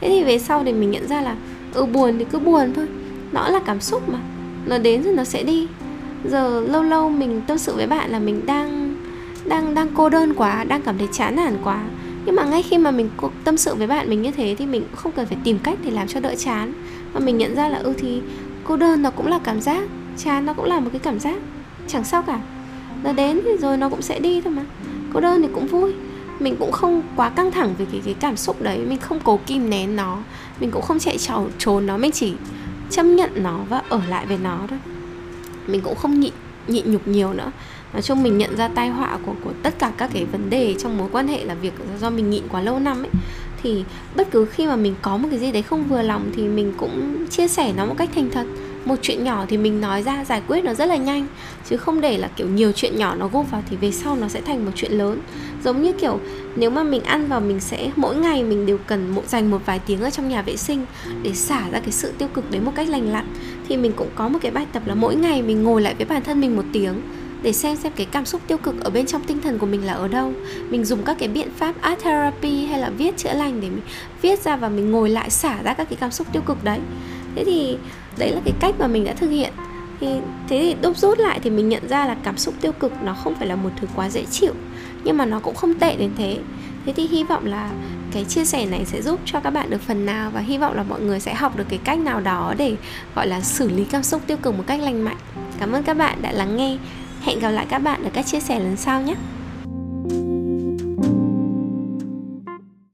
Thế 0.00 0.08
thì 0.08 0.24
về 0.24 0.38
sau 0.38 0.62
thì 0.64 0.72
mình 0.72 0.90
nhận 0.90 1.08
ra 1.08 1.20
là 1.20 1.36
ừ 1.74 1.86
buồn 1.86 2.18
thì 2.18 2.24
cứ 2.32 2.38
buồn 2.38 2.72
thôi. 2.76 2.86
Nó 3.32 3.48
là 3.48 3.60
cảm 3.66 3.80
xúc 3.80 4.08
mà. 4.08 4.18
Nó 4.66 4.78
đến 4.78 5.02
rồi 5.02 5.14
nó 5.14 5.24
sẽ 5.24 5.42
đi 5.42 5.66
giờ 6.24 6.60
lâu 6.60 6.82
lâu 6.82 7.08
mình 7.08 7.42
tâm 7.46 7.58
sự 7.58 7.76
với 7.76 7.86
bạn 7.86 8.10
là 8.10 8.18
mình 8.18 8.46
đang 8.46 8.94
đang 9.44 9.74
đang 9.74 9.88
cô 9.94 10.08
đơn 10.08 10.34
quá, 10.34 10.64
đang 10.64 10.82
cảm 10.82 10.98
thấy 10.98 11.08
chán 11.12 11.36
nản 11.36 11.56
quá. 11.64 11.84
Nhưng 12.24 12.36
mà 12.36 12.44
ngay 12.44 12.62
khi 12.62 12.78
mà 12.78 12.90
mình 12.90 13.10
tâm 13.44 13.56
sự 13.56 13.74
với 13.74 13.86
bạn 13.86 14.10
mình 14.10 14.22
như 14.22 14.30
thế 14.30 14.54
thì 14.58 14.66
mình 14.66 14.82
cũng 14.82 14.96
không 14.96 15.12
cần 15.12 15.26
phải 15.26 15.38
tìm 15.44 15.58
cách 15.58 15.78
để 15.84 15.90
làm 15.90 16.08
cho 16.08 16.20
đỡ 16.20 16.34
chán. 16.38 16.72
Mà 17.14 17.20
mình 17.20 17.38
nhận 17.38 17.54
ra 17.54 17.68
là 17.68 17.78
ừ 17.78 17.92
thì 17.98 18.20
cô 18.64 18.76
đơn 18.76 19.02
nó 19.02 19.10
cũng 19.10 19.26
là 19.26 19.38
cảm 19.44 19.60
giác, 19.60 19.82
chán 20.16 20.46
nó 20.46 20.52
cũng 20.52 20.64
là 20.64 20.80
một 20.80 20.88
cái 20.92 20.98
cảm 20.98 21.18
giác. 21.18 21.38
Chẳng 21.88 22.04
sao 22.04 22.22
cả. 22.22 22.40
Nó 23.04 23.12
đến 23.12 23.40
thì 23.44 23.50
rồi 23.60 23.76
nó 23.76 23.88
cũng 23.88 24.02
sẽ 24.02 24.18
đi 24.18 24.40
thôi 24.40 24.52
mà. 24.52 24.62
Cô 25.12 25.20
đơn 25.20 25.42
thì 25.42 25.48
cũng 25.54 25.66
vui. 25.66 25.92
Mình 26.38 26.56
cũng 26.56 26.72
không 26.72 27.02
quá 27.16 27.28
căng 27.28 27.50
thẳng 27.50 27.74
về 27.78 27.86
cái 27.92 28.00
cái 28.04 28.14
cảm 28.14 28.36
xúc 28.36 28.62
đấy. 28.62 28.78
Mình 28.78 28.98
không 28.98 29.20
cố 29.24 29.40
kìm 29.46 29.70
nén 29.70 29.96
nó. 29.96 30.18
Mình 30.60 30.70
cũng 30.70 30.82
không 30.82 30.98
chạy 30.98 31.18
trốn 31.18 31.50
trốn 31.58 31.86
nó. 31.86 31.96
Mình 31.96 32.10
chỉ 32.12 32.32
chấp 32.90 33.02
nhận 33.02 33.30
nó 33.34 33.58
và 33.68 33.82
ở 33.88 34.00
lại 34.08 34.26
với 34.26 34.38
nó 34.42 34.58
thôi 34.68 34.78
mình 35.66 35.80
cũng 35.80 35.96
không 35.96 36.20
nhịn 36.20 36.32
nhịn 36.66 36.92
nhục 36.92 37.08
nhiều 37.08 37.32
nữa. 37.32 37.50
Nói 37.92 38.02
chung 38.02 38.22
mình 38.22 38.38
nhận 38.38 38.56
ra 38.56 38.68
tai 38.68 38.88
họa 38.88 39.18
của 39.26 39.34
của 39.44 39.52
tất 39.62 39.78
cả 39.78 39.92
các 39.98 40.10
cái 40.14 40.24
vấn 40.24 40.50
đề 40.50 40.74
trong 40.78 40.98
mối 40.98 41.08
quan 41.12 41.28
hệ 41.28 41.44
là 41.44 41.54
việc 41.54 41.72
do 42.00 42.10
mình 42.10 42.30
nhịn 42.30 42.42
quá 42.48 42.60
lâu 42.60 42.78
năm 42.78 43.02
ấy 43.02 43.10
thì 43.62 43.84
bất 44.16 44.30
cứ 44.30 44.44
khi 44.44 44.66
mà 44.66 44.76
mình 44.76 44.94
có 45.02 45.16
một 45.16 45.28
cái 45.30 45.38
gì 45.38 45.52
đấy 45.52 45.62
không 45.62 45.84
vừa 45.84 46.02
lòng 46.02 46.30
thì 46.36 46.42
mình 46.42 46.72
cũng 46.76 47.26
chia 47.30 47.48
sẻ 47.48 47.72
nó 47.76 47.86
một 47.86 47.94
cách 47.98 48.10
thành 48.14 48.30
thật. 48.30 48.46
Một 48.84 48.94
chuyện 49.02 49.24
nhỏ 49.24 49.44
thì 49.48 49.56
mình 49.56 49.80
nói 49.80 50.02
ra, 50.02 50.24
giải 50.24 50.42
quyết 50.48 50.64
nó 50.64 50.74
rất 50.74 50.86
là 50.86 50.96
nhanh, 50.96 51.26
chứ 51.68 51.76
không 51.76 52.00
để 52.00 52.18
là 52.18 52.28
kiểu 52.36 52.48
nhiều 52.48 52.72
chuyện 52.72 52.96
nhỏ 52.96 53.14
nó 53.14 53.28
gộp 53.28 53.50
vào 53.50 53.62
thì 53.70 53.76
về 53.76 53.90
sau 53.90 54.16
nó 54.16 54.28
sẽ 54.28 54.40
thành 54.40 54.64
một 54.64 54.70
chuyện 54.74 54.92
lớn. 54.92 55.20
Giống 55.64 55.82
như 55.82 55.92
kiểu 55.92 56.20
nếu 56.56 56.70
mà 56.70 56.82
mình 56.82 57.02
ăn 57.02 57.28
vào 57.28 57.40
mình 57.40 57.60
sẽ, 57.60 57.90
mỗi 57.96 58.16
ngày 58.16 58.42
mình 58.42 58.66
đều 58.66 58.78
cần 58.86 59.10
mỗi 59.14 59.24
dành 59.26 59.50
một 59.50 59.66
vài 59.66 59.78
tiếng 59.78 60.00
ở 60.00 60.10
trong 60.10 60.28
nhà 60.28 60.42
vệ 60.42 60.56
sinh 60.56 60.86
để 61.22 61.32
xả 61.32 61.70
ra 61.70 61.80
cái 61.80 61.92
sự 61.92 62.12
tiêu 62.18 62.28
cực 62.34 62.50
đấy 62.50 62.60
một 62.60 62.72
cách 62.74 62.88
lành 62.88 63.12
lặn. 63.12 63.26
Thì 63.68 63.76
mình 63.76 63.92
cũng 63.96 64.08
có 64.14 64.28
một 64.28 64.38
cái 64.42 64.52
bài 64.52 64.66
tập 64.72 64.82
là 64.86 64.94
mỗi 64.94 65.14
ngày 65.14 65.42
mình 65.42 65.62
ngồi 65.62 65.82
lại 65.82 65.94
với 65.94 66.06
bản 66.06 66.22
thân 66.22 66.40
mình 66.40 66.56
một 66.56 66.64
tiếng 66.72 66.94
để 67.42 67.52
xem 67.52 67.76
xem 67.76 67.92
cái 67.96 68.06
cảm 68.06 68.26
xúc 68.26 68.40
tiêu 68.46 68.58
cực 68.58 68.84
ở 68.84 68.90
bên 68.90 69.06
trong 69.06 69.22
tinh 69.22 69.40
thần 69.40 69.58
của 69.58 69.66
mình 69.66 69.86
là 69.86 69.92
ở 69.92 70.08
đâu. 70.08 70.32
Mình 70.70 70.84
dùng 70.84 71.02
các 71.02 71.16
cái 71.18 71.28
biện 71.28 71.48
pháp 71.56 71.74
art 71.80 72.00
therapy 72.00 72.64
hay 72.64 72.80
là 72.80 72.90
viết 72.90 73.16
chữa 73.16 73.32
lành 73.32 73.60
để 73.60 73.68
mình 73.68 73.82
viết 74.22 74.40
ra 74.40 74.56
và 74.56 74.68
mình 74.68 74.90
ngồi 74.90 75.10
lại 75.10 75.30
xả 75.30 75.62
ra 75.62 75.74
các 75.74 75.88
cái 75.90 75.96
cảm 76.00 76.10
xúc 76.10 76.26
tiêu 76.32 76.42
cực 76.42 76.64
đấy. 76.64 76.78
Thế 77.34 77.44
thì 77.44 77.76
đấy 78.18 78.30
là 78.30 78.40
cái 78.44 78.54
cách 78.60 78.74
mà 78.78 78.86
mình 78.86 79.04
đã 79.04 79.12
thực 79.12 79.30
hiện. 79.30 79.52
Thì, 80.00 80.06
thế 80.48 80.58
thì 80.60 80.76
đúc 80.82 80.96
rút 80.96 81.18
lại 81.18 81.40
thì 81.42 81.50
mình 81.50 81.68
nhận 81.68 81.88
ra 81.88 82.06
là 82.06 82.16
cảm 82.22 82.36
xúc 82.36 82.54
tiêu 82.60 82.72
cực 82.72 82.92
nó 83.02 83.14
không 83.14 83.34
phải 83.34 83.48
là 83.48 83.56
một 83.56 83.70
thứ 83.80 83.86
quá 83.96 84.10
dễ 84.10 84.24
chịu, 84.30 84.52
nhưng 85.04 85.16
mà 85.16 85.24
nó 85.24 85.40
cũng 85.40 85.54
không 85.54 85.74
tệ 85.74 85.96
đến 85.96 86.10
thế. 86.18 86.38
Thế 86.86 86.92
thì 86.92 87.06
hy 87.06 87.24
vọng 87.24 87.46
là 87.46 87.70
cái 88.12 88.24
chia 88.24 88.44
sẻ 88.44 88.66
này 88.66 88.84
sẽ 88.84 89.02
giúp 89.02 89.20
cho 89.24 89.40
các 89.40 89.50
bạn 89.50 89.70
được 89.70 89.80
phần 89.80 90.06
nào 90.06 90.30
và 90.30 90.40
hy 90.40 90.58
vọng 90.58 90.76
là 90.76 90.82
mọi 90.82 91.00
người 91.00 91.20
sẽ 91.20 91.34
học 91.34 91.56
được 91.56 91.64
cái 91.68 91.78
cách 91.84 91.98
nào 91.98 92.20
đó 92.20 92.54
để, 92.58 92.76
gọi 93.14 93.26
là, 93.26 93.40
xử 93.40 93.68
lý 93.68 93.84
cảm 93.84 94.02
xúc 94.02 94.22
tiêu 94.26 94.36
cực 94.36 94.54
một 94.54 94.64
cách 94.66 94.80
lành 94.80 95.04
mạnh. 95.04 95.16
Cảm 95.60 95.72
ơn 95.72 95.82
các 95.82 95.96
bạn 95.96 96.18
đã 96.22 96.32
lắng 96.32 96.56
nghe 96.56 96.76
hẹn 97.22 97.38
gặp 97.38 97.50
lại 97.50 97.66
các 97.68 97.78
bạn 97.78 98.04
ở 98.04 98.10
các 98.12 98.26
chia 98.26 98.40
sẻ 98.40 98.58
lần 98.58 98.76
sau 98.76 99.02
nhé. 99.02 99.14